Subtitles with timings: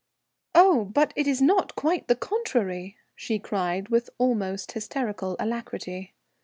[0.55, 6.15] "Oh, but it is not; quite the contrary," she cried with almost hysterical alacrity.